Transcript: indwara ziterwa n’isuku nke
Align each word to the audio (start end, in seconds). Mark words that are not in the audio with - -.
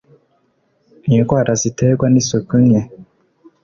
indwara 1.15 1.51
ziterwa 1.61 2.05
n’isuku 2.09 2.55
nke 2.65 2.81